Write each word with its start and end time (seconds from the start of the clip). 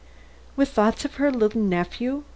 "With 0.55 0.69
thoughts 0.69 1.05
of 1.05 1.17
her 1.17 1.29
little 1.29 1.61
nephew?" 1.61 2.23